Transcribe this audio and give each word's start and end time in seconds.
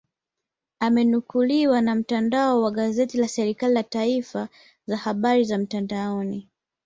Amenukuliwa 0.79 1.81
na 1.81 1.95
mtandao 1.95 2.61
wa 2.61 2.71
gazeti 2.71 3.17
la 3.17 3.27
serikali 3.27 3.73
la 3.73 3.83
taarifa 3.83 4.49
za 4.87 4.97
habari 4.97 5.43
za 5.45 5.57
mtandaoni 5.57 6.49